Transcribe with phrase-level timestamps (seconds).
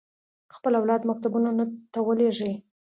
[0.55, 1.51] خپل اولاد مکتبونو
[1.93, 2.53] ته ولېږي.